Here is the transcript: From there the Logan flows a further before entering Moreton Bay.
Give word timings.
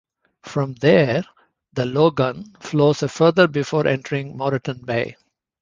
From 0.41 0.73
there 0.73 1.23
the 1.73 1.85
Logan 1.85 2.55
flows 2.59 3.03
a 3.03 3.07
further 3.07 3.47
before 3.47 3.85
entering 3.85 4.35
Moreton 4.35 4.79
Bay. 4.79 5.15